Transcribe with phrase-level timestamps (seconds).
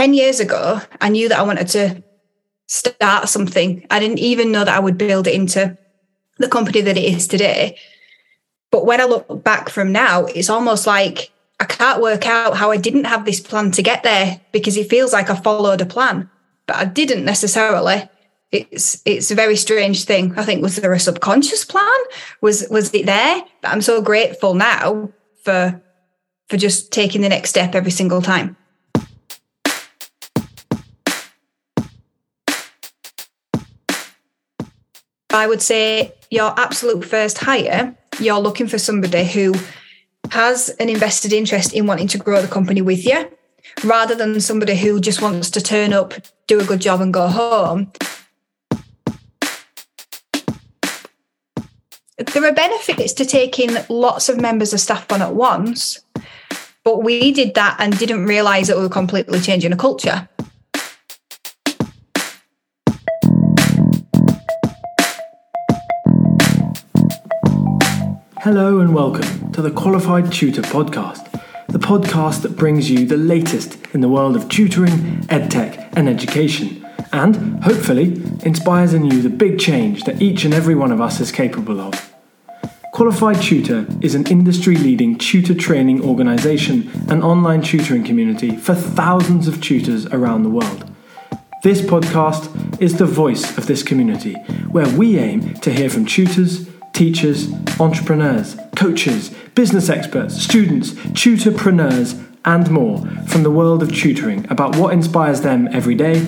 [0.00, 2.02] 10 years ago, I knew that I wanted to
[2.66, 3.86] start something.
[3.90, 5.76] I didn't even know that I would build it into
[6.38, 7.76] the company that it is today.
[8.70, 12.70] But when I look back from now, it's almost like I can't work out how
[12.70, 15.84] I didn't have this plan to get there because it feels like I followed a
[15.84, 16.30] plan,
[16.66, 18.08] but I didn't necessarily.
[18.52, 20.32] It's it's a very strange thing.
[20.38, 22.00] I think was there a subconscious plan?
[22.40, 23.42] Was was it there?
[23.60, 25.10] But I'm so grateful now
[25.44, 25.78] for
[26.48, 28.56] for just taking the next step every single time.
[35.32, 39.54] I would say your absolute first hire, you're looking for somebody who
[40.32, 43.30] has an invested interest in wanting to grow the company with you
[43.84, 46.14] rather than somebody who just wants to turn up,
[46.48, 47.92] do a good job, and go home.
[52.18, 56.00] There are benefits to taking lots of members of staff on at once,
[56.84, 60.28] but we did that and didn't realize that we were completely changing a culture.
[68.42, 71.30] Hello and welcome to the Qualified Tutor Podcast,
[71.66, 76.82] the podcast that brings you the latest in the world of tutoring, edtech, and education,
[77.12, 81.20] and hopefully inspires in you the big change that each and every one of us
[81.20, 82.14] is capable of.
[82.94, 89.48] Qualified Tutor is an industry leading tutor training organisation and online tutoring community for thousands
[89.48, 90.90] of tutors around the world.
[91.62, 94.32] This podcast is the voice of this community,
[94.70, 96.69] where we aim to hear from tutors
[97.00, 104.76] teachers, entrepreneurs, coaches, business experts, students, tutorpreneurs, and more from the world of tutoring about
[104.76, 106.18] what inspires them every day,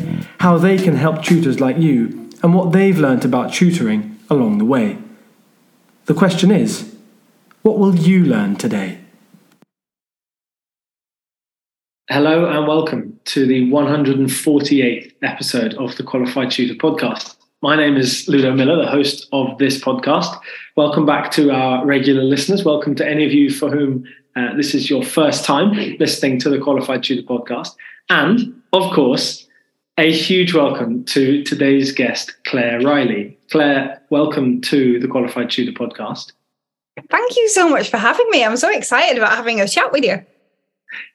[0.40, 4.64] how they can help tutors like you, and what they've learnt about tutoring along the
[4.64, 4.96] way.
[6.06, 6.90] The question is
[7.60, 8.98] what will you learn today?
[12.08, 17.36] Hello and welcome to the 148th episode of the Qualified Tutor podcast.
[17.64, 20.36] My name is Ludo Miller, the host of this podcast.
[20.74, 22.64] Welcome back to our regular listeners.
[22.64, 25.70] Welcome to any of you for whom uh, this is your first time
[26.00, 27.76] listening to the Qualified Tutor podcast.
[28.10, 29.46] And of course,
[29.96, 33.38] a huge welcome to today's guest, Claire Riley.
[33.52, 36.32] Claire, welcome to the Qualified Tutor podcast.
[37.10, 38.44] Thank you so much for having me.
[38.44, 40.20] I'm so excited about having a chat with you.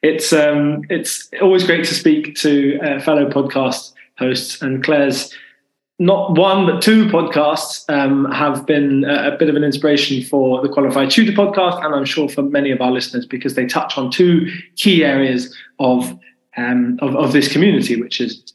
[0.02, 5.34] It's um, it's always great to speak to uh, fellow podcast hosts, and Claire's
[5.98, 10.62] not one but two podcasts um, have been a, a, bit of an inspiration for
[10.62, 13.98] the qualified tutor podcast and i'm sure for many of our listeners because they touch
[13.98, 16.16] on two key areas of
[16.56, 18.52] um, of, of, this community which is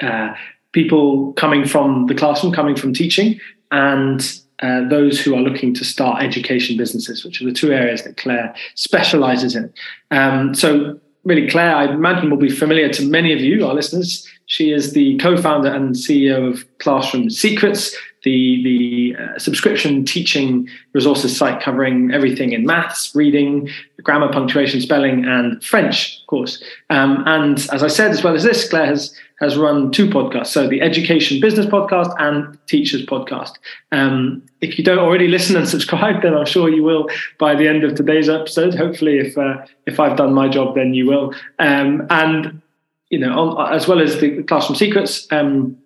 [0.00, 0.34] uh,
[0.72, 3.38] people coming from the classroom coming from teaching
[3.70, 8.02] and uh, those who are looking to start education businesses which are the two areas
[8.04, 9.72] that claire specializes in.
[10.10, 14.26] Um, so really claire i imagine will be familiar to many of you our listeners.
[14.46, 21.36] She is the co-founder and CEO of Classroom Secrets, the the uh, subscription teaching resources
[21.36, 23.68] site covering everything in maths, reading,
[24.02, 26.62] grammar, punctuation, spelling, and French, of course.
[26.90, 30.46] Um, and as I said, as well as this, Claire has has run two podcasts,
[30.46, 33.52] so the Education Business Podcast and Teachers Podcast.
[33.92, 37.68] Um, if you don't already listen and subscribe, then I'm sure you will by the
[37.68, 38.74] end of today's episode.
[38.74, 41.34] Hopefully, if uh, if I've done my job, then you will.
[41.58, 42.62] Um, and
[43.10, 45.76] you know, on, as well as the Classroom Secrets um,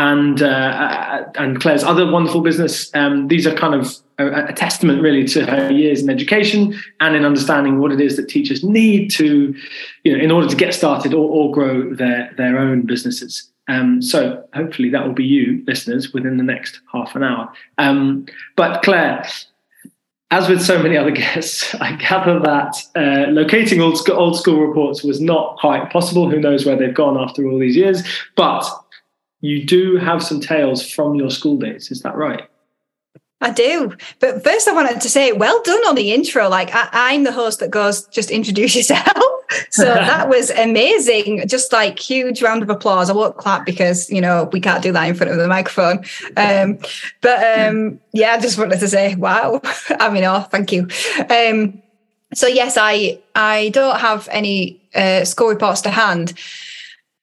[0.00, 2.90] and uh, and Claire's other wonderful business.
[2.94, 7.14] Um, these are kind of a, a, testament, really, to her years in education and
[7.14, 9.54] in understanding what it is that teachers need to,
[10.04, 13.50] you know, in order to get started or, or grow their their own businesses.
[13.68, 17.52] Um, so hopefully that will be you, listeners, within the next half an hour.
[17.76, 18.24] Um,
[18.56, 19.28] but Claire,
[20.30, 24.66] as with so many other guests, I gather that uh, locating old school, old school
[24.66, 26.30] reports was not quite possible.
[26.30, 28.02] Who knows where they've gone after all these years?
[28.34, 28.64] But
[29.40, 31.90] you do have some tales from your school days.
[31.90, 32.48] Is that right?
[33.42, 33.96] I do.
[34.18, 36.48] But first, I wanted to say, well done on the intro.
[36.48, 39.06] Like, I, am the host that goes, just introduce yourself.
[39.70, 41.48] so that was amazing.
[41.48, 43.08] Just like huge round of applause.
[43.08, 46.04] I won't clap because, you know, we can't do that in front of the microphone.
[46.36, 46.78] Um,
[47.22, 49.62] but um, yeah, I just wanted to say, wow.
[49.88, 50.88] I mean, oh, thank you.
[51.30, 51.82] Um,
[52.34, 56.34] so yes, I I don't have any uh, score reports to hand.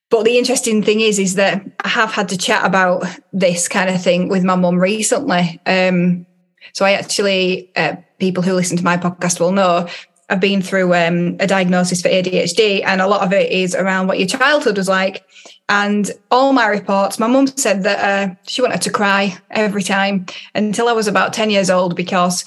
[0.09, 3.89] But the interesting thing is, is that I have had to chat about this kind
[3.89, 5.59] of thing with my mum recently.
[5.65, 6.25] Um,
[6.73, 9.87] so I actually, uh, people who listen to my podcast will know,
[10.29, 14.07] I've been through um, a diagnosis for ADHD, and a lot of it is around
[14.07, 15.25] what your childhood was like.
[15.69, 20.25] And all my reports, my mum said that uh, she wanted to cry every time
[20.55, 22.45] until I was about 10 years old because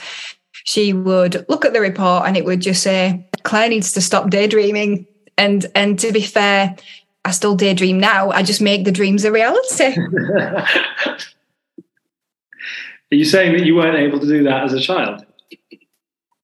[0.64, 4.30] she would look at the report and it would just say, Claire needs to stop
[4.30, 5.06] daydreaming
[5.40, 6.76] And and to be fair,
[7.24, 8.30] I still daydream now.
[8.30, 9.94] I just make the dreams a reality.
[13.12, 15.24] Are you saying that you weren't able to do that as a child?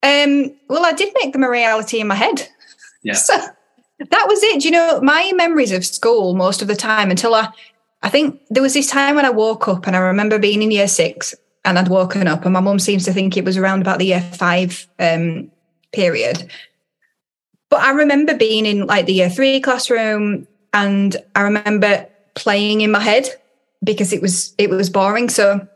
[0.02, 2.48] Um, well, I did make them a reality in my head.
[3.02, 3.14] Yeah.
[3.14, 3.34] So
[3.98, 4.60] that was it.
[4.60, 7.48] Do you know, my memories of school most of the time until I,
[8.02, 10.70] I think there was this time when I woke up and I remember being in
[10.70, 11.34] year six
[11.64, 14.06] and I'd woken up and my mum seems to think it was around about the
[14.06, 15.50] year five um,
[15.92, 16.50] period.
[17.70, 20.46] But I remember being in like the year three classroom
[20.76, 23.28] and I remember playing in my head
[23.82, 25.30] because it was it was boring.
[25.30, 25.66] So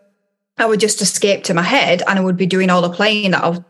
[0.59, 3.31] I would just escape to my head and I would be doing all the playing
[3.31, 3.65] that I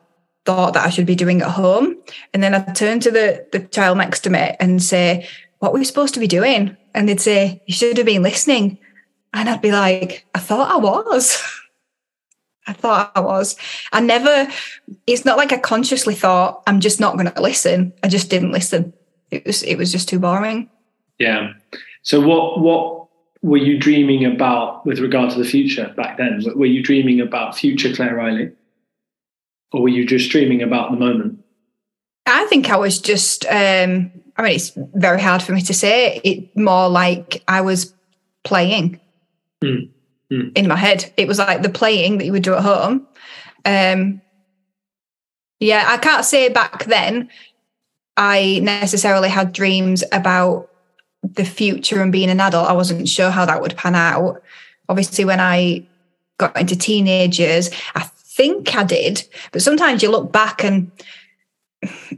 [0.45, 1.97] thought that I should be doing at home.
[2.35, 5.29] And then I'd turn to the, the child next to me and say,
[5.61, 6.77] What were we supposed to be doing?
[6.95, 8.79] And they'd say, You should have been listening.
[9.33, 11.41] And I'd be like, I thought I was.
[12.67, 13.55] I thought I was.
[13.93, 14.49] I never,
[15.07, 17.93] it's not like I consciously thought, I'm just not going to listen.
[18.03, 18.93] I just didn't listen.
[19.31, 20.69] It was, it was just too boring.
[21.21, 21.53] Yeah.
[22.03, 23.07] So what, what
[23.43, 26.43] were you dreaming about with regard to the future back then?
[26.57, 28.51] Were you dreaming about future Claire Riley?
[29.73, 31.45] Or were you just dreaming about the moment?
[32.27, 36.21] I think I was just, um, I mean, it's very hard for me to say.
[36.25, 37.95] It more like I was
[38.43, 38.99] playing
[39.63, 39.91] mm.
[40.33, 40.57] Mm.
[40.57, 41.13] in my head.
[41.17, 43.07] It was like the playing that you would do at home.
[43.65, 44.23] Um,
[45.61, 47.29] yeah, I can't say back then
[48.17, 50.70] I necessarily had dreams about
[51.23, 52.69] the future and being an adult.
[52.69, 54.43] I wasn't sure how that would pan out.
[54.89, 55.87] Obviously, when I
[56.39, 60.91] got into teenagers, I think I did, but sometimes you look back and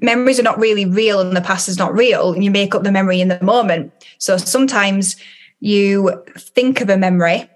[0.01, 2.83] memories are not really real and the past is not real and you make up
[2.83, 3.93] the memory in the moment.
[4.19, 5.17] So sometimes
[5.61, 7.49] you think of a memory,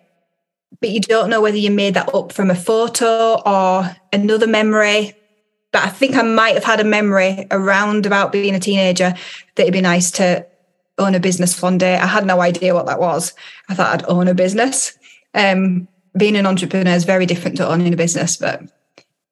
[0.81, 5.15] but you don't know whether you made that up from a photo or another memory.
[5.73, 9.15] But I think I might have had a memory around about being a teenager
[9.55, 10.47] that it'd be nice to
[10.99, 11.97] own a business one day.
[11.97, 13.35] I had no idea what that was.
[13.69, 14.99] I thought I'd own a business.
[15.35, 18.63] Um, being an entrepreneur is very different to owning a business, but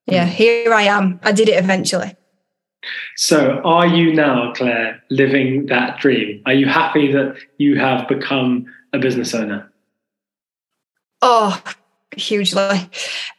[0.06, 1.18] yeah, here I am.
[1.22, 2.14] I did it eventually.
[3.16, 6.42] So, are you now, Claire, living that dream?
[6.44, 9.72] Are you happy that you have become a business owner?
[11.22, 11.62] Oh,
[12.14, 12.90] hugely.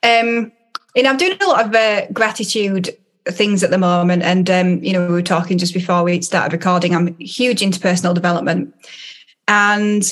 [0.02, 0.52] Um,
[0.96, 2.98] and I'm doing a lot of uh, gratitude
[3.30, 4.24] things at the moment.
[4.24, 6.96] And, um, you know, we were talking just before we started recording.
[6.96, 8.74] I'm huge into personal development.
[9.48, 10.12] And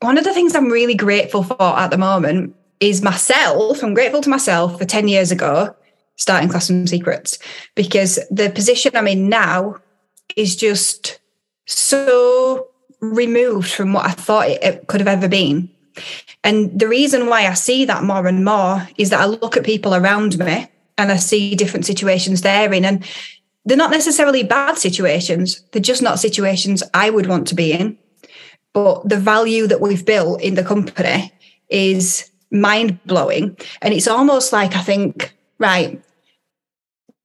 [0.00, 3.82] one of the things I'm really grateful for at the moment is myself.
[3.82, 5.74] I'm grateful to myself for 10 years ago
[6.16, 7.38] starting Classroom Secrets
[7.74, 9.76] because the position I'm in now
[10.36, 11.20] is just
[11.66, 12.68] so
[13.00, 15.70] removed from what I thought it could have ever been.
[16.44, 19.64] And the reason why I see that more and more is that I look at
[19.64, 20.68] people around me
[20.98, 22.84] and I see different situations they're in.
[22.84, 23.04] And
[23.64, 27.98] they're not necessarily bad situations, they're just not situations I would want to be in.
[28.72, 31.32] But the value that we've built in the company
[31.68, 33.56] is mind blowing.
[33.80, 36.02] And it's almost like I think, right,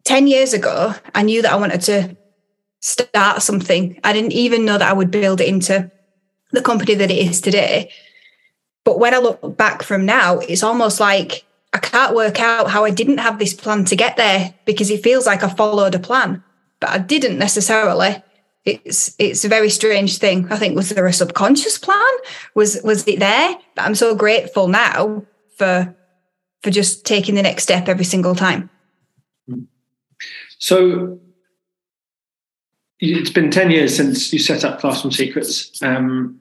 [0.04, 2.18] 10 years ago, I knew that I wanted to
[2.80, 4.00] start something.
[4.04, 5.92] I didn't even know that I would build it into
[6.52, 7.92] the company that it is today.
[8.86, 11.44] But when I look back from now, it's almost like
[11.74, 15.04] I can't work out how I didn't have this plan to get there because it
[15.04, 16.44] feels like I followed a plan,
[16.80, 18.24] but I didn't necessarily.
[18.66, 20.52] It's it's a very strange thing.
[20.52, 22.14] I think was there a subconscious plan?
[22.54, 23.56] Was was it there?
[23.76, 25.96] But I'm so grateful now for
[26.64, 28.70] for just taking the next step every single time.
[30.60, 31.20] So
[33.00, 35.82] it's been 10 years since you set up Classroom Secrets.
[35.82, 36.40] Um,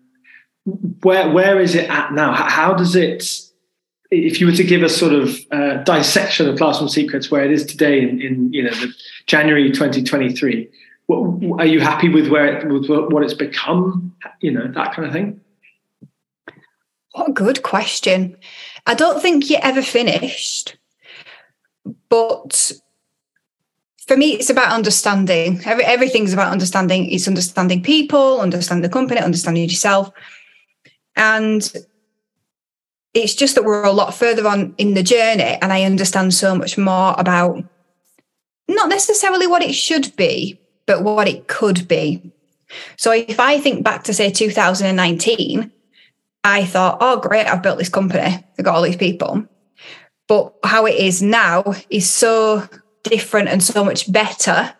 [1.02, 2.32] where where is it at now?
[2.32, 3.45] How does it?
[4.10, 7.50] If you were to give a sort of uh, dissection of Classroom Secrets, where it
[7.50, 8.72] is today in, in you know
[9.26, 10.68] January 2023,
[11.06, 14.14] what, are you happy with where it, with what it's become?
[14.40, 15.40] You know that kind of thing.
[17.12, 18.36] What a good question.
[18.86, 20.76] I don't think you're ever finished,
[22.08, 22.72] but
[24.06, 25.60] for me, it's about understanding.
[25.64, 27.10] Every, everything's about understanding.
[27.10, 30.10] It's understanding people, understanding the company, understanding yourself.
[31.16, 31.72] And
[33.16, 36.54] it's just that we're a lot further on in the journey, and I understand so
[36.54, 37.64] much more about
[38.68, 42.30] not necessarily what it should be, but what it could be.
[42.96, 45.72] So if I think back to say 2019,
[46.44, 49.46] I thought, oh, great, I've built this company, I've got all these people.
[50.28, 52.68] But how it is now is so
[53.02, 54.74] different and so much better.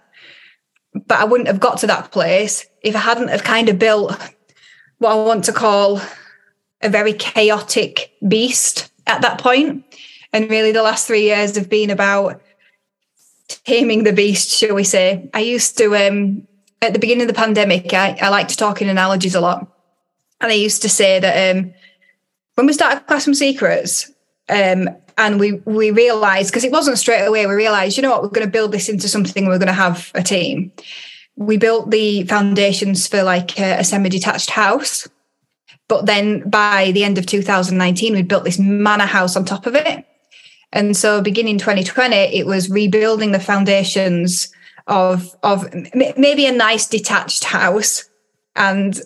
[0.93, 4.13] But I wouldn't have got to that place if I hadn't have kind of built
[4.99, 6.03] what I want to call
[6.83, 9.85] a very chaotic beast at that point.
[10.33, 12.43] And really, the last three years have been about
[13.65, 15.31] taming the beast, shall we say.
[15.33, 16.47] I used to, um,
[16.83, 19.67] at the beginning of the pandemic, I, I like to talk in analogies a lot.
[20.41, 21.73] And I used to say that um,
[22.55, 24.11] when we started Classroom Secrets,
[24.49, 28.23] um, and we we realized because it wasn't straight away, we realized, you know what,
[28.23, 29.47] we're going to build this into something.
[29.47, 30.73] We're going to have a team.
[31.37, 35.09] We built the foundations for like a, a semi-detached house,
[35.89, 39.75] but then by the end of 2019, we built this manor house on top of
[39.75, 40.05] it.
[40.73, 44.53] And so, beginning 2020, it was rebuilding the foundations
[44.89, 48.09] of of maybe a nice detached house
[48.55, 49.01] and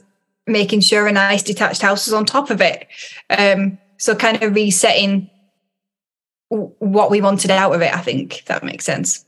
[0.46, 2.86] making sure a nice detached house is on top of it.
[3.28, 5.30] Um, so, kind of resetting
[6.48, 7.94] what we wanted out of it.
[7.94, 9.24] I think that makes sense.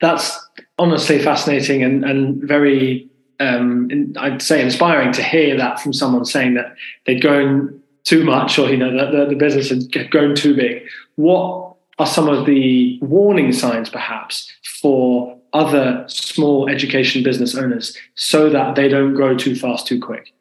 [0.00, 0.38] That's
[0.78, 3.08] honestly fascinating and and very
[3.40, 6.74] um, I'd say inspiring to hear that from someone saying that
[7.06, 10.82] they'd grown too much or you know that the, the business had grown too big.
[11.16, 18.48] What are some of the warning signs perhaps for other small education business owners so
[18.50, 20.32] that they don't grow too fast too quick?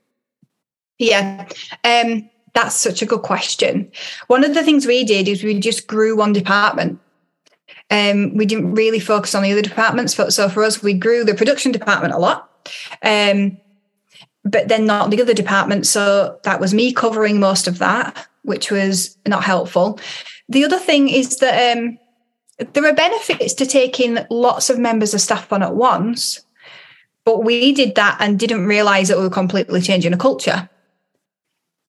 [1.00, 1.48] Yeah.
[1.84, 3.92] Um, that's such a good question.
[4.28, 7.00] One of the things we did is we just grew one department.
[7.90, 10.16] Um, we didn't really focus on the other departments.
[10.16, 12.49] but So for us, we grew the production department a lot,
[13.02, 13.58] um,
[14.44, 15.86] but then not the other department.
[15.86, 20.00] So that was me covering most of that, which was not helpful.
[20.48, 22.00] The other thing is that um,
[22.74, 26.42] there are benefits to taking lots of members of staff on at once,
[27.26, 30.70] but we did that and didn't realize that we were completely changing a culture.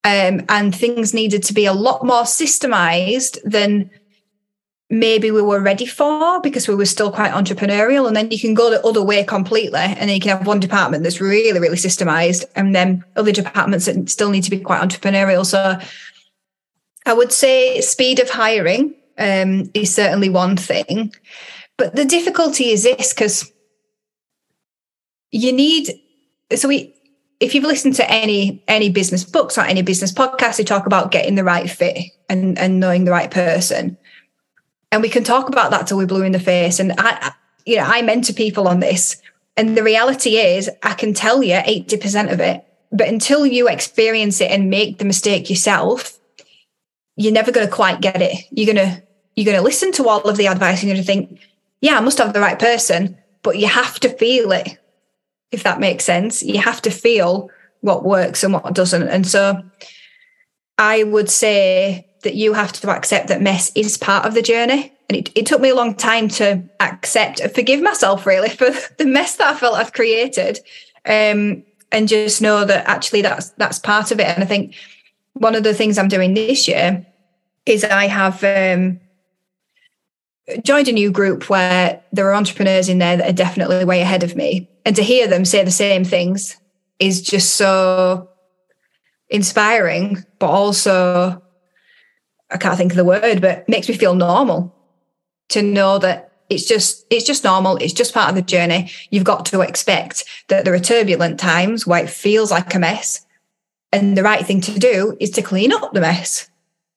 [0.03, 3.91] Um, and things needed to be a lot more systemized than
[4.91, 8.07] maybe we were ready for because we were still quite entrepreneurial.
[8.07, 10.59] And then you can go the other way completely, and then you can have one
[10.59, 14.81] department that's really, really systemized, and then other departments that still need to be quite
[14.81, 15.45] entrepreneurial.
[15.45, 15.79] So
[17.05, 21.13] I would say speed of hiring um, is certainly one thing.
[21.77, 23.51] But the difficulty is this because
[25.31, 25.99] you need,
[26.53, 26.93] so we,
[27.39, 31.11] if you've listened to any any business books or any business podcasts, they talk about
[31.11, 31.97] getting the right fit
[32.29, 33.97] and and knowing the right person.
[34.91, 36.79] And we can talk about that till we're blue in the face.
[36.79, 37.31] And I,
[37.65, 39.21] you know, I mentor people on this,
[39.55, 43.67] and the reality is, I can tell you eighty percent of it, but until you
[43.67, 46.19] experience it and make the mistake yourself,
[47.15, 48.35] you're never going to quite get it.
[48.51, 49.01] You're gonna
[49.35, 51.39] you're gonna listen to all of the advice, you're gonna think,
[51.79, 54.77] yeah, I must have the right person, but you have to feel it
[55.51, 56.43] if that makes sense.
[56.43, 57.49] You have to feel
[57.81, 59.07] what works and what doesn't.
[59.07, 59.61] And so
[60.81, 64.91] I would say that you have to accept that mess is part of the journey.
[65.07, 69.05] And it, it took me a long time to accept, forgive myself really for the
[69.05, 70.59] mess that I felt I've created.
[71.05, 74.25] Um, and just know that actually that's that's part of it.
[74.25, 74.73] And I think
[75.33, 77.05] one of the things I'm doing this year
[77.67, 78.99] is I have um,
[80.63, 84.23] joined a new group where there are entrepreneurs in there that are definitely way ahead
[84.23, 84.67] of me.
[84.83, 86.57] And to hear them say the same things
[86.97, 88.30] is just so
[89.31, 91.41] inspiring, but also,
[92.51, 94.75] I can't think of the word, but makes me feel normal
[95.49, 99.23] to know that it's just it's just normal it's just part of the journey you've
[99.23, 103.25] got to expect that there are turbulent times where it feels like a mess
[103.93, 106.51] and the right thing to do is to clean up the mess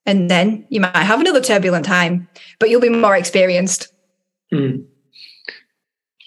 [0.07, 3.93] and then you might have another turbulent time, but you'll be more experienced.
[4.53, 4.85] Mm.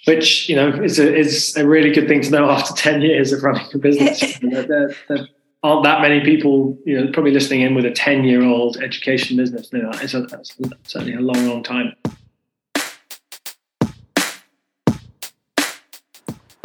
[0.06, 3.32] Which you know is a is a really good thing to know after ten years
[3.32, 4.40] of running a business.
[4.42, 5.28] there, there,
[5.64, 9.38] aren't that many people, you know, probably listening in with a ten year old education
[9.38, 9.70] business.
[9.72, 11.94] You know, it's a, that's certainly a long, long time.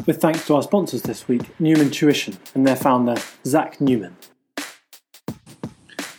[0.04, 3.14] With thanks to our sponsors this week, Newman Tuition and their founder,
[3.46, 4.16] Zach Newman.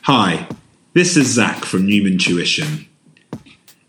[0.04, 0.48] Hi,
[0.94, 2.88] this is Zach from Newman Tuition.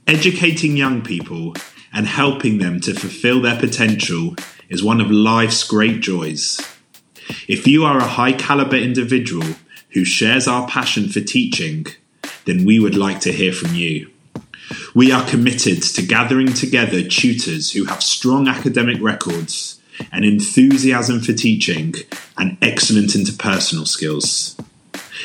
[0.09, 1.55] Educating young people
[1.93, 4.35] and helping them to fulfill their potential
[4.69, 6.61] is one of life's great joys.
[7.49, 9.47] If you are a high caliber individual
[9.91, 11.87] who shares our passion for teaching,
[12.45, 14.11] then we would like to hear from you.
[14.95, 19.81] We are committed to gathering together tutors who have strong academic records,
[20.13, 21.95] an enthusiasm for teaching,
[22.39, 24.57] and excellent interpersonal skills.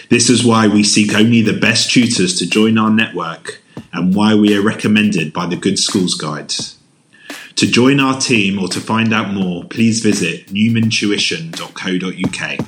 [0.09, 3.61] This is why we seek only the best tutors to join our network
[3.93, 6.53] and why we are recommended by the Good Schools Guide.
[7.59, 12.65] To join our team or to find out more, please visit newmantuition.co.uk.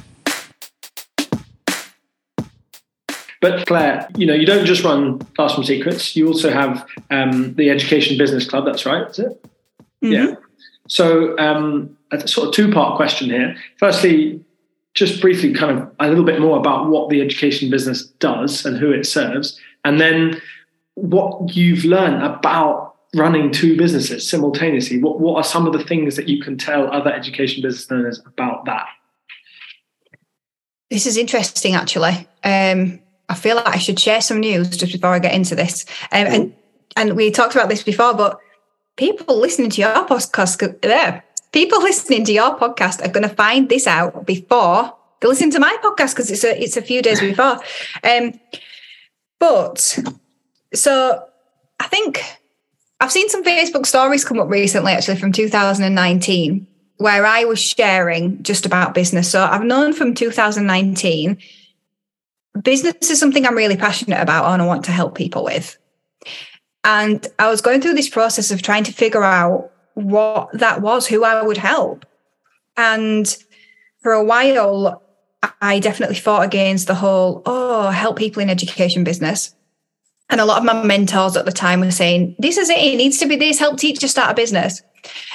[3.39, 6.17] But Claire, you know, you don't just run Classroom Secrets.
[6.17, 8.65] You also have um, the Education Business Club.
[8.65, 9.41] That's right, is it?
[10.03, 10.11] Mm-hmm.
[10.11, 10.35] Yeah.
[10.89, 13.55] So, um, a sort of two-part question here.
[13.77, 14.43] Firstly,
[14.93, 18.77] just briefly kind of a little bit more about what the education business does and
[18.77, 20.41] who it serves, and then
[20.95, 25.01] what you've learned about running two businesses simultaneously.
[25.01, 28.21] What what are some of the things that you can tell other education business owners
[28.25, 28.87] about that?
[30.89, 32.27] This is interesting, actually.
[32.43, 32.99] Um,
[33.29, 35.85] I feel like I should share some news just before I get into this.
[36.11, 36.55] Um, and
[36.97, 38.39] and we talked about this before, but
[38.97, 43.69] people listening to your podcast, there, people listening to your podcast are going to find
[43.69, 47.19] this out before they listen to my podcast because it's a it's a few days
[47.19, 47.59] before.
[48.03, 48.39] Um,
[49.39, 49.99] but
[50.73, 51.25] so
[51.79, 52.23] I think
[53.01, 56.67] I've seen some Facebook stories come up recently, actually from 2019,
[56.97, 59.29] where I was sharing just about business.
[59.29, 61.37] So I've known from 2019
[62.61, 65.77] business is something I'm really passionate about and I want to help people with.
[66.83, 71.07] And I was going through this process of trying to figure out what that was,
[71.07, 72.05] who I would help.
[72.77, 73.35] And
[74.01, 75.01] for a while,
[75.59, 79.55] I definitely fought against the whole, oh, help people in education business.
[80.31, 82.95] And a lot of my mentors at the time were saying, this is it, it
[82.95, 84.81] needs to be this, help teachers start a business.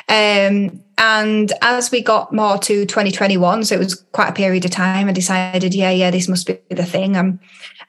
[0.09, 4.71] Um, and as we got more to 2021, so it was quite a period of
[4.71, 7.17] time, I decided, yeah, yeah, this must be the thing.
[7.17, 7.39] Um,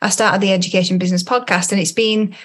[0.02, 2.36] I started the Education Business Podcast, and it's been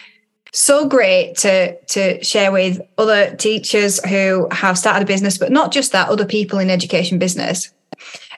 [0.52, 5.72] so great to to share with other teachers who have started a business, but not
[5.72, 7.72] just that, other people in education business.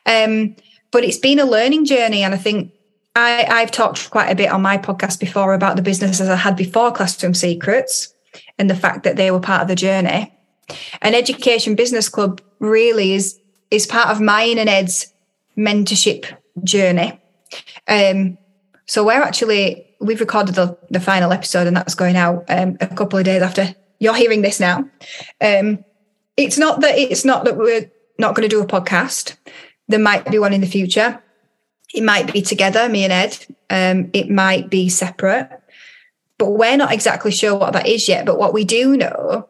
[0.07, 0.57] Um,
[0.91, 2.73] but it's been a learning journey, and I think
[3.15, 6.57] I, I've talked quite a bit on my podcast before about the businesses I had
[6.57, 8.13] before Classroom Secrets
[8.59, 10.33] and the fact that they were part of the journey.
[11.03, 13.39] An education business club really is
[13.71, 15.13] is part of mine and Ed's
[15.57, 17.21] mentorship journey.
[17.89, 18.39] Um,
[18.87, 22.87] so we're actually we've recorded the, the final episode and that's going out um, a
[22.89, 24.89] couple of days after you're hearing this now.
[25.41, 25.85] Um,
[26.37, 29.37] it's not that it's not that we're not going to do a podcast.
[29.89, 31.23] There might be one in the future.
[31.95, 33.47] It might be together, me and Ed.
[33.71, 35.49] Um, it might be separate,
[36.39, 38.27] but we're not exactly sure what that is yet.
[38.27, 39.49] But what we do know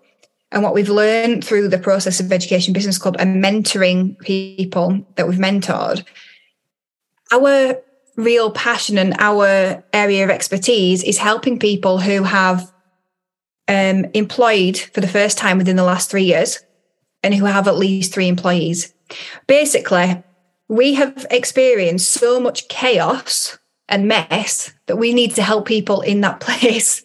[0.53, 5.27] and what we've learned through the process of Education Business Club and mentoring people that
[5.27, 6.05] we've mentored,
[7.33, 7.79] our
[8.17, 12.71] real passion and our area of expertise is helping people who have
[13.69, 16.61] um, employed for the first time within the last three years
[17.23, 18.93] and who have at least three employees.
[19.47, 20.23] Basically,
[20.69, 26.21] we have experienced so much chaos and mess that we need to help people in
[26.23, 27.05] that place.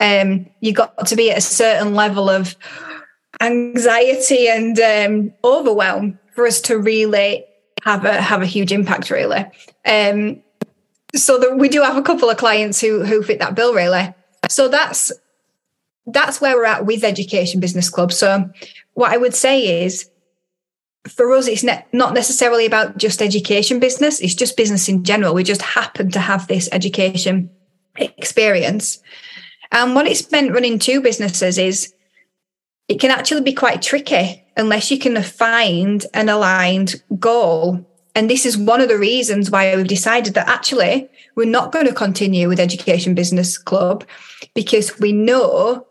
[0.00, 2.56] Um, you got to be at a certain level of
[3.40, 7.44] anxiety and um, overwhelm for us to really
[7.82, 9.46] have a have a huge impact really.
[9.86, 10.42] Um,
[11.14, 14.14] so we do have a couple of clients who who fit that bill really.
[14.50, 15.12] So that's
[16.06, 18.12] that's where we're at with education business club.
[18.12, 18.50] So
[18.94, 20.10] what i would say is
[21.08, 25.34] for us it's ne- not necessarily about just education business it's just business in general
[25.34, 27.50] we just happen to have this education
[27.96, 29.00] experience
[29.72, 31.92] and what it's meant running two businesses is
[32.88, 37.84] it can actually be quite tricky unless you can find an aligned goal.
[38.14, 41.86] And this is one of the reasons why we've decided that actually we're not going
[41.86, 44.06] to continue with Education Business Club
[44.54, 45.86] because we know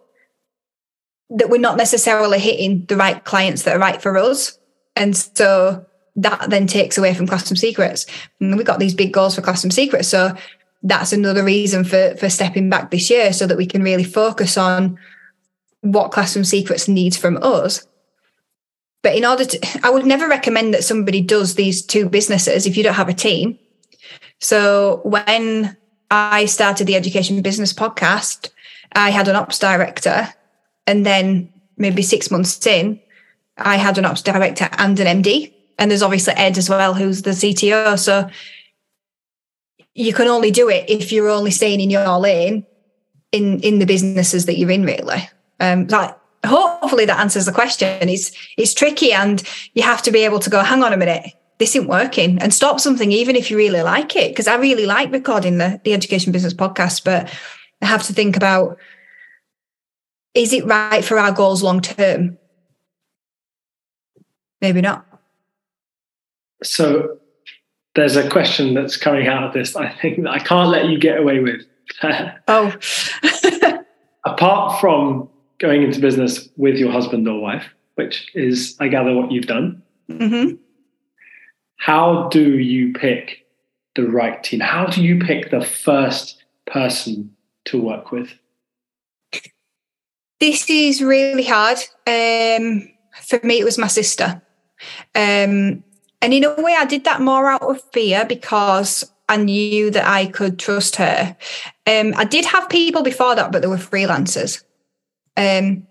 [1.30, 4.58] that we're not necessarily hitting the right clients that are right for us.
[4.96, 8.06] And so that then takes away from Classroom Secrets.
[8.40, 10.08] And we've got these big goals for Classroom Secrets.
[10.08, 10.36] So
[10.84, 14.58] that's another reason for, for stepping back this year so that we can really focus
[14.58, 14.98] on
[15.82, 17.86] what Classroom Secrets needs from us.
[19.02, 22.76] But in order to, I would never recommend that somebody does these two businesses if
[22.76, 23.60] you don't have a team.
[24.40, 25.78] So when
[26.10, 28.50] I started the Education Business podcast,
[28.94, 30.34] I had an ops director.
[30.88, 33.00] And then maybe six months in,
[33.58, 35.54] I had an ops director and an MD.
[35.78, 38.00] And there's obviously Ed as well, who's the CTO.
[38.00, 38.30] So
[39.94, 42.66] you can only do it if you're only staying in your lane
[43.32, 45.30] in in the businesses that you're in, really.
[45.60, 46.16] Um, like
[46.46, 48.10] hopefully that answers the question.
[48.10, 50.62] It's it's tricky, and you have to be able to go.
[50.62, 54.16] Hang on a minute, this isn't working, and stop something, even if you really like
[54.16, 54.32] it.
[54.32, 57.34] Because I really like recording the the education business podcast, but
[57.82, 58.78] I have to think about
[60.34, 62.38] is it right for our goals long term?
[64.62, 65.06] Maybe not.
[66.64, 67.20] So
[67.96, 69.76] there's a question that's coming out of this.
[69.76, 71.62] I think that I can't let you get away with.
[72.48, 72.76] oh.
[74.26, 77.66] Apart from going into business with your husband or wife,
[77.96, 79.82] which is, I gather, what you've done.
[80.10, 80.56] Mm-hmm.
[81.78, 83.46] How do you pick
[83.96, 84.60] the right team?
[84.60, 88.30] How do you pick the first person to work with?
[90.40, 91.78] This is really hard.
[92.08, 92.90] Um,
[93.22, 94.42] for me, it was my sister.
[95.14, 95.84] Um,
[96.22, 100.08] and in a way, I did that more out of fear because I knew that
[100.08, 101.36] I could trust her.
[101.88, 104.64] Um, I did have people before that, but they were freelancers.
[105.38, 105.88] Um,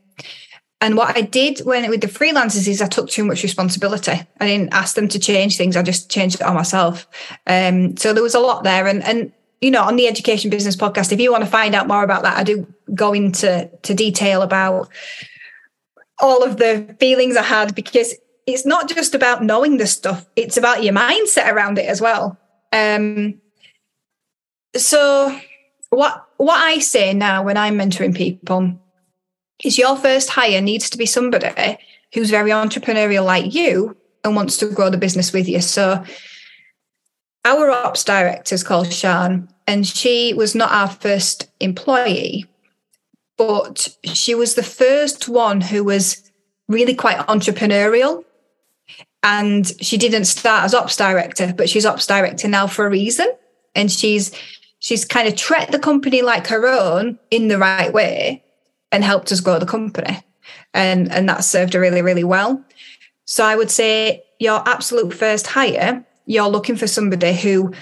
[0.80, 4.12] And what I did when with the freelancers is I took too much responsibility.
[4.40, 5.76] I didn't ask them to change things.
[5.76, 7.06] I just changed it on myself.
[7.46, 8.86] Um, so there was a lot there.
[8.86, 11.88] And and you know, on the Education Business Podcast, if you want to find out
[11.88, 14.88] more about that, I do go into to detail about
[16.18, 18.14] all of the feelings I had because
[18.46, 22.38] it's not just about knowing the stuff; it's about your mindset around it as well.
[22.72, 23.40] Um,
[24.76, 25.38] so
[25.90, 28.78] what what I say now when I'm mentoring people
[29.62, 31.78] is your first hire needs to be somebody
[32.12, 35.61] who's very entrepreneurial like you and wants to grow the business with you.
[35.61, 36.04] So
[37.44, 42.46] our ops director is called Shan, and she was not our first employee,
[43.37, 46.30] but she was the first one who was
[46.68, 48.24] really quite entrepreneurial.
[49.24, 53.26] And she didn't start as ops director, but she's ops director now for a reason.
[53.74, 54.32] And she's
[54.78, 58.44] she's kind of treated the company like her own in the right way
[58.92, 60.20] and helped us grow the company.
[60.74, 62.62] And, and that served her really, really well.
[63.24, 67.72] So I would say your absolute first hire, you're looking for somebody who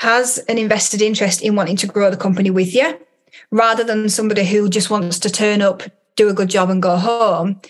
[0.00, 2.98] has an invested interest in wanting to grow the company with you
[3.50, 5.82] rather than somebody who just wants to turn up,
[6.16, 7.60] do a good job, and go home.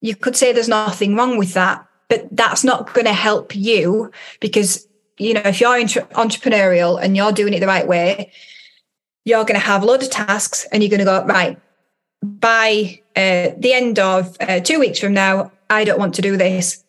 [0.00, 4.10] You could say there's nothing wrong with that, but that's not going to help you
[4.40, 4.86] because
[5.20, 8.32] you know, if you're entre- entrepreneurial and you're doing it the right way,
[9.26, 11.60] you're going to have a load of tasks and you're going to go, right,
[12.22, 16.38] by uh, the end of uh, two weeks from now, I don't want to do
[16.38, 16.82] this.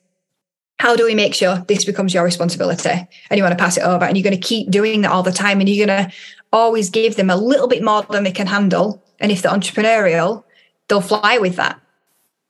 [0.80, 2.90] How do we make sure this becomes your responsibility?
[3.30, 5.24] And you want to pass it over and you're going to keep doing that all
[5.24, 6.12] the time and you're going to
[6.54, 9.04] always give them a little bit more than they can handle.
[9.20, 10.46] And if they're entrepreneurial,
[10.88, 11.82] they'll fly with that.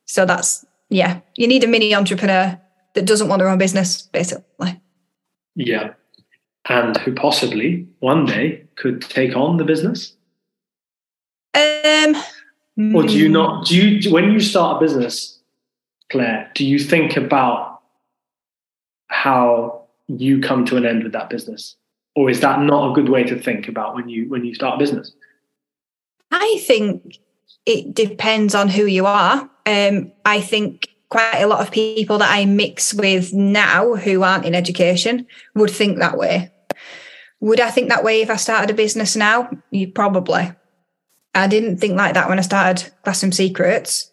[0.06, 2.58] So that's, yeah, you need a mini entrepreneur
[2.94, 4.80] that doesn't want their own business, basically.
[5.54, 5.94] Yeah.
[6.68, 10.14] And who possibly one day could take on the business?
[11.54, 12.16] Um,
[12.94, 13.66] or do you not?
[13.66, 15.40] Do you when you start a business,
[16.10, 16.50] Claire?
[16.54, 17.82] Do you think about
[19.08, 21.76] how you come to an end with that business,
[22.14, 24.76] or is that not a good way to think about when you when you start
[24.76, 25.12] a business?
[26.30, 27.18] I think
[27.66, 29.50] it depends on who you are.
[29.66, 34.46] Um, I think quite a lot of people that I mix with now who aren't
[34.46, 36.50] in education would think that way.
[37.40, 39.50] Would I think that way if I started a business now?
[39.70, 40.50] You probably.
[41.34, 44.10] I didn't think like that when I started Classroom Secrets,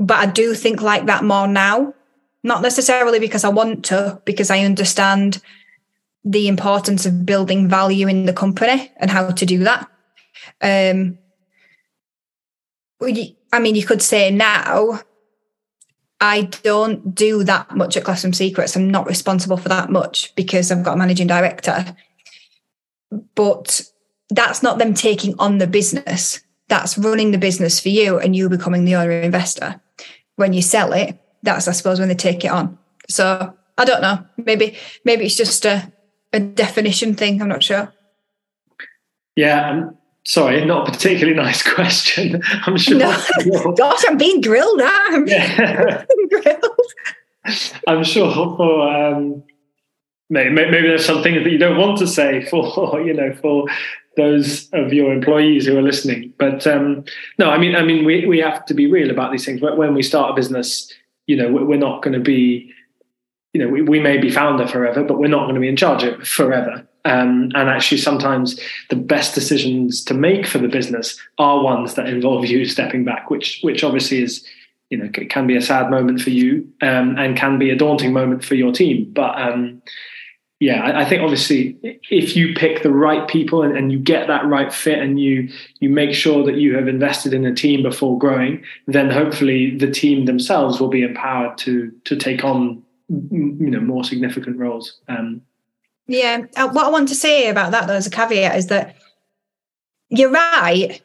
[0.00, 1.94] but I do think like that more now.
[2.42, 5.40] Not necessarily because I want to, because I understand
[6.24, 9.88] the importance of building value in the company and how to do that.
[10.60, 11.18] Um,
[13.00, 15.02] I mean, you could say now
[16.20, 18.76] I don't do that much at Classroom Secrets.
[18.76, 21.96] I'm not responsible for that much because I've got a managing director.
[23.34, 23.82] But
[24.28, 26.40] that's not them taking on the business.
[26.68, 29.80] That's running the business for you and you becoming the owner investor.
[30.36, 32.78] When you sell it, that's I suppose when they take it on.
[33.08, 34.24] So I don't know.
[34.36, 35.90] Maybe maybe it's just a,
[36.32, 37.40] a definition thing.
[37.40, 37.92] I'm not sure.
[39.36, 39.90] Yeah,
[40.24, 42.42] Sorry, not a particularly nice question.
[42.66, 42.98] I'm sure.
[42.98, 43.74] No.
[43.78, 45.04] Gosh, I'm being grilled now.
[45.08, 46.04] I'm yeah.
[46.28, 46.92] grilled.
[47.86, 49.42] I'm sure for um,
[50.28, 53.66] maybe, maybe there's some things that you don't want to say for you know for
[54.16, 56.32] those of your employees who are listening.
[56.38, 57.04] But um,
[57.38, 59.60] no, I mean, I mean, we we have to be real about these things.
[59.62, 60.92] When we start a business,
[61.26, 62.72] you know, we're not going to be,
[63.52, 65.76] you know, we, we may be founder forever, but we're not going to be in
[65.76, 66.86] charge of it forever.
[67.04, 68.60] Um, and actually, sometimes
[68.90, 73.30] the best decisions to make for the business are ones that involve you stepping back,
[73.30, 74.46] which which obviously is,
[74.90, 78.12] you know, can be a sad moment for you um, and can be a daunting
[78.12, 79.10] moment for your team.
[79.12, 79.82] But um,
[80.60, 81.78] yeah, I, I, think obviously
[82.10, 85.48] if you pick the right people and, and you get that right fit and you
[85.80, 89.90] you make sure that you have invested in a team before growing, then hopefully the
[89.90, 94.98] team themselves will be empowered to to take on you know more significant roles.
[95.08, 95.42] Um,
[96.06, 96.42] yeah.
[96.56, 98.96] Uh, what I want to say about that, though, as a caveat, is that
[100.08, 101.00] you're right,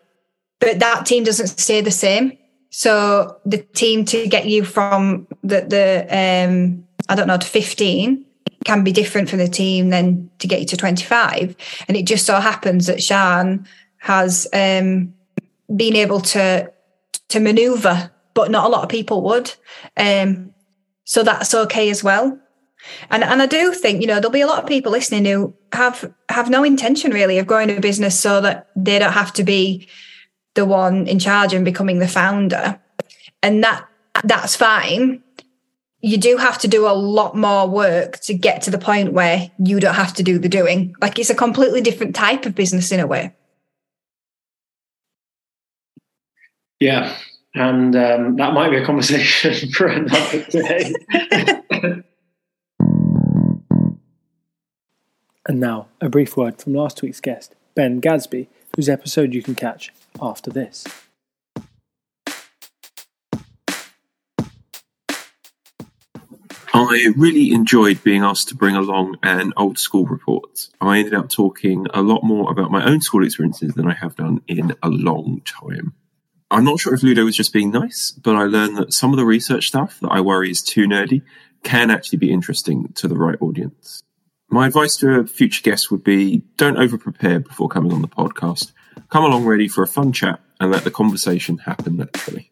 [0.59, 2.37] but that team doesn't stay the same.
[2.69, 8.25] So the team to get you from the the um, I don't know to 15
[8.65, 11.55] can be different from the team than to get you to 25.
[11.87, 15.13] And it just so happens that Shan has um,
[15.75, 16.71] been able to
[17.29, 19.53] to maneuver, but not a lot of people would.
[19.97, 20.54] Um,
[21.05, 22.37] so that's okay as well.
[23.09, 25.55] And and I do think you know there'll be a lot of people listening who
[25.71, 29.43] have have no intention really of growing a business so that they don't have to
[29.43, 29.87] be
[30.55, 32.79] the one in charge and becoming the founder,
[33.41, 33.85] and that
[34.23, 35.23] that's fine.
[36.01, 39.49] You do have to do a lot more work to get to the point where
[39.57, 40.95] you don't have to do the doing.
[41.01, 43.33] Like it's a completely different type of business in a way.
[46.79, 47.17] Yeah,
[47.55, 50.93] And um, that might be a conversation for another day.
[55.47, 59.53] And now, a brief word from last week's guest, Ben Gadsby, whose episode you can
[59.53, 60.85] catch after this.
[66.73, 70.67] I really enjoyed being asked to bring along an old school report.
[70.81, 74.15] I ended up talking a lot more about my own school experiences than I have
[74.15, 75.93] done in a long time.
[76.51, 79.17] I'm not sure if Ludo was just being nice, but I learned that some of
[79.17, 81.23] the research stuff that I worry is too nerdy
[81.63, 84.03] can actually be interesting to the right audience.
[84.49, 88.08] My advice to a future guest would be don't over prepare before coming on the
[88.08, 88.73] podcast.
[89.10, 92.51] Come along ready for a fun chat and let the conversation happen naturally.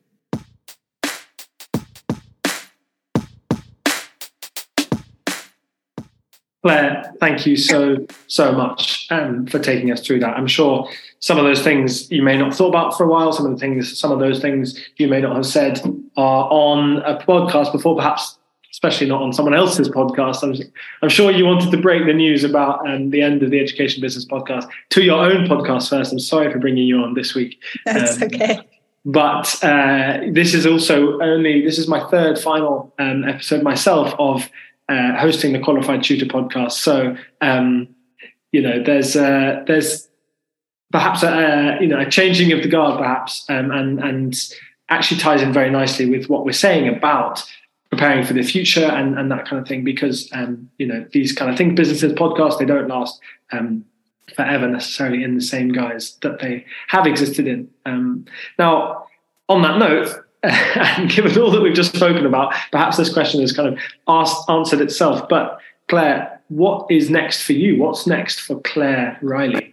[6.64, 10.38] Claire, thank you so so much um, for taking us through that.
[10.38, 10.90] I'm sure
[11.24, 13.32] some of those things you may not have thought about for a while.
[13.32, 15.80] Some of the things, some of those things you may not have said
[16.18, 18.38] are on a podcast before, perhaps
[18.72, 20.44] especially not on someone else's podcast.
[20.44, 20.54] I'm,
[21.02, 24.02] I'm sure you wanted to break the news about um, the end of the Education
[24.02, 26.12] Business podcast to your own podcast first.
[26.12, 27.58] I'm sorry for bringing you on this week.
[27.86, 28.60] That's Um, okay.
[29.06, 34.50] but uh, this is also only this is my third final um, episode myself of
[34.90, 37.88] uh, hosting the qualified tutor podcast so um,
[38.52, 40.10] you know there's uh, there's
[40.94, 44.54] perhaps a, you know a changing of the guard perhaps um, and and
[44.88, 47.44] actually ties in very nicely with what we're saying about
[47.90, 51.34] preparing for the future and, and that kind of thing because um, you know these
[51.34, 53.20] kind of things businesses podcasts they don't last
[53.52, 53.84] um,
[54.36, 57.70] forever necessarily in the same guise that they have existed in.
[57.86, 58.26] Um,
[58.58, 59.06] now,
[59.50, 63.54] on that note, and given all that we've just spoken about, perhaps this question has
[63.54, 65.28] kind of asked, answered itself.
[65.30, 67.82] But Claire, what is next for you?
[67.82, 69.73] What's next for Claire Riley?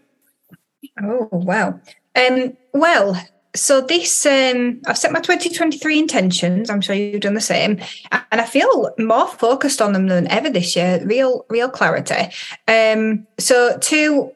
[1.02, 1.80] Oh wow.
[2.16, 3.20] Um, well,
[3.54, 6.70] so this um, I've set my 2023 intentions.
[6.70, 10.50] I'm sure you've done the same, and I feel more focused on them than ever
[10.50, 11.00] this year.
[11.04, 12.32] Real, real clarity.
[12.68, 14.32] Um, so two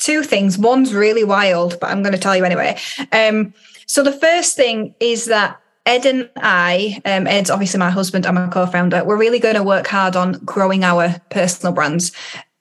[0.00, 0.58] two things.
[0.58, 2.78] One's really wild, but I'm going to tell you anyway.
[3.12, 3.52] Um,
[3.86, 8.36] so the first thing is that Ed and I, um, Ed's obviously my husband, I'm
[8.38, 9.04] a co-founder.
[9.04, 12.12] We're really going to work hard on growing our personal brands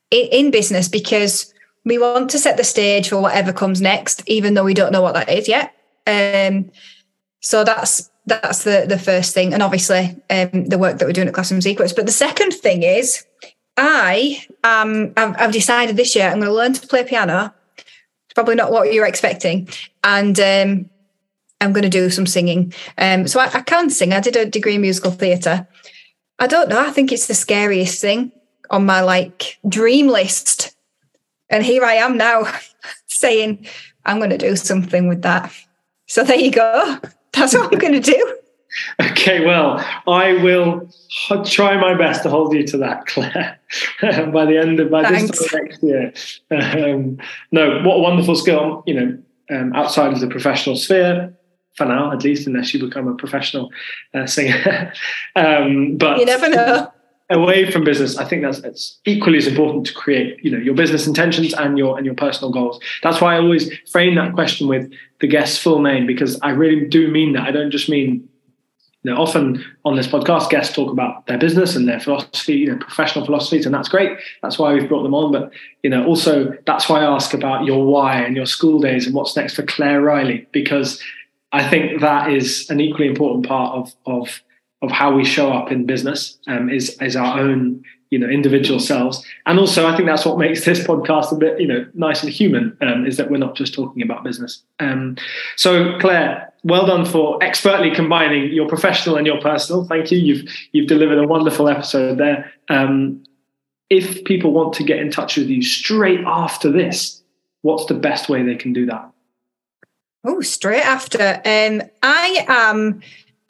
[0.09, 4.53] in, in business because we want to set the stage for whatever comes next, even
[4.53, 5.73] though we don't know what that is yet.
[6.07, 6.71] Um,
[7.39, 11.27] so that's that's the the first thing, and obviously um, the work that we're doing
[11.27, 11.93] at Classroom Secrets.
[11.93, 13.25] But the second thing is,
[13.77, 17.53] I um I've, I've decided this year I'm going to learn to play piano.
[17.77, 19.67] It's probably not what you're expecting,
[20.03, 20.89] and um,
[21.59, 22.73] I'm going to do some singing.
[22.97, 24.13] Um, so I, I can sing.
[24.13, 25.67] I did a degree in musical theatre.
[26.39, 26.79] I don't know.
[26.79, 28.31] I think it's the scariest thing
[28.69, 30.75] on my like dream list.
[31.51, 32.51] And here I am now
[33.07, 33.67] saying,
[34.05, 35.53] I'm going to do something with that.
[36.07, 36.97] So there you go.
[37.33, 38.37] That's what I'm going to do.
[39.01, 40.89] Okay, well, I will
[41.43, 43.59] try my best to hold you to that, Claire,
[44.01, 46.13] by the end of by this time next year.
[46.49, 47.17] Um,
[47.51, 49.17] no, what a wonderful skill, you know,
[49.49, 51.33] um, outside of the professional sphere,
[51.75, 53.69] for now at least, unless you become a professional
[54.13, 54.93] uh, singer.
[55.35, 56.93] um, but You never know.
[57.31, 60.75] Away from business, I think that's it's equally as important to create, you know, your
[60.75, 62.79] business intentions and your and your personal goals.
[63.01, 66.85] That's why I always frame that question with the guest's full name because I really
[66.87, 67.47] do mean that.
[67.47, 68.27] I don't just mean,
[69.03, 72.67] you know, often on this podcast, guests talk about their business and their philosophy, you
[72.67, 74.17] know, professional philosophies, and that's great.
[74.41, 75.31] That's why we've brought them on.
[75.31, 75.51] But
[75.83, 79.15] you know, also that's why I ask about your why and your school days and
[79.15, 81.01] what's next for Claire Riley because
[81.53, 84.41] I think that is an equally important part of of
[84.81, 88.79] of how we show up in business um, is is our own you know individual
[88.79, 89.25] selves.
[89.45, 92.31] And also i think that's what makes this podcast a bit you know nice and
[92.31, 94.63] human um, is that we're not just talking about business.
[94.79, 95.17] Um,
[95.55, 99.85] so claire well done for expertly combining your professional and your personal.
[99.85, 100.17] Thank you.
[100.17, 102.51] You've you've delivered a wonderful episode there.
[102.69, 103.23] Um,
[103.89, 107.21] if people want to get in touch with you straight after this
[107.61, 109.09] what's the best way they can do that?
[110.23, 111.41] Oh, straight after.
[111.45, 113.01] Um, I am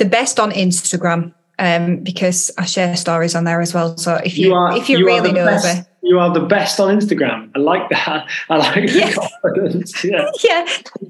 [0.01, 3.95] the best on Instagram um, because I share stories on there as well.
[3.97, 6.79] So if you, if you're you are really the nosy, best, you are the best
[6.79, 7.51] on Instagram.
[7.55, 8.27] I like that.
[8.49, 9.15] I like the Yes.
[9.15, 10.03] confidence.
[10.11, 10.25] Yeah.
[10.43, 10.65] yeah.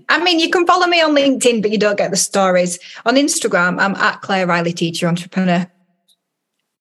[0.09, 2.79] I mean, you can follow me on LinkedIn, but you don't get the stories.
[3.05, 5.65] On Instagram, I'm at Claire Riley Teacher Entrepreneur.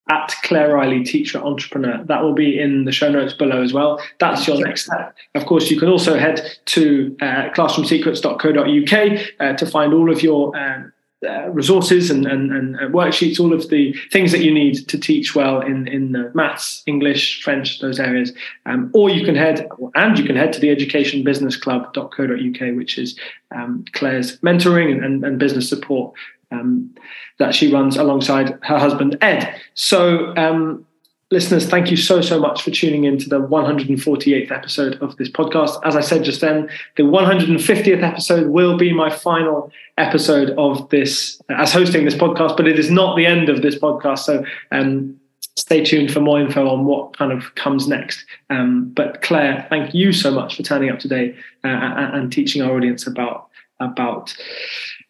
[0.09, 2.03] At Claire Riley, teacher entrepreneur.
[2.03, 4.03] That will be in the show notes below as well.
[4.18, 4.64] That's your you.
[4.64, 5.14] next step.
[5.37, 10.57] Of course, you can also head to uh, classroomsecrets.co.uk uh, to find all of your
[10.57, 10.92] um,
[11.29, 15.35] uh, resources and, and, and, worksheets, all of the things that you need to teach
[15.35, 18.33] well in, in the maths, English, French, those areas.
[18.65, 23.19] Um, or you can head, and you can head to the educationbusinessclub.co.uk, which is
[23.55, 26.15] um, Claire's mentoring and, and, and business support
[26.53, 26.95] um,
[27.39, 29.61] that she runs alongside her husband, Ed.
[29.75, 30.87] So, um,
[31.31, 35.31] listeners, thank you so, so much for tuning in to the 148th episode of this
[35.31, 35.79] podcast.
[35.85, 41.40] As I said just then, the 150th episode will be my final episode of this,
[41.49, 44.21] as hosting this podcast, but it is not the end of this podcast.
[44.21, 45.16] So, um,
[45.57, 48.25] stay tuned for more info on what kind of comes next.
[48.49, 52.75] Um, but Claire, thank you so much for turning up today uh, and teaching our
[52.77, 54.37] audience about about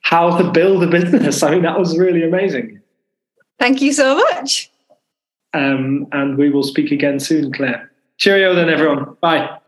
[0.02, 1.42] how to build a business.
[1.44, 2.80] I mean, that was really amazing.
[3.58, 4.70] Thank you so much.
[5.52, 7.90] Um, and we will speak again soon, Claire.
[8.18, 9.16] Cheerio, then, everyone.
[9.20, 9.58] Bye.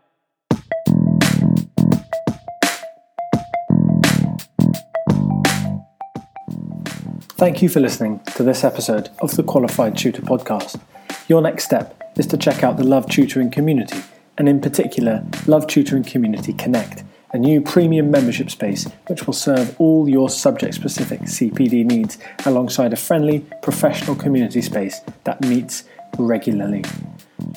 [7.35, 10.79] Thank you for listening to this episode of the Qualified Tutor Podcast.
[11.27, 13.99] Your next step is to check out the Love Tutoring community,
[14.37, 19.75] and in particular, Love Tutoring Community Connect, a new premium membership space which will serve
[19.79, 25.83] all your subject specific CPD needs alongside a friendly, professional community space that meets
[26.17, 26.83] regularly.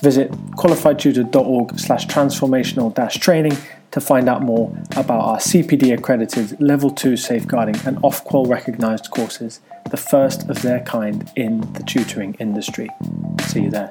[0.03, 3.57] Visit qualifiedtutor.org slash transformational dash training
[3.91, 9.61] to find out more about our CPD accredited level 2 safeguarding and Ofqual recognized courses,
[9.91, 12.89] the first of their kind in the tutoring industry.
[13.43, 13.89] See you there.